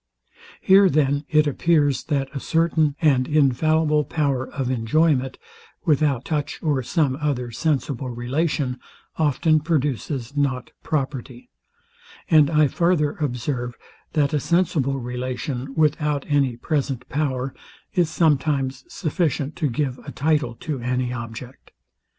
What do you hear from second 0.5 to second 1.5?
Here then it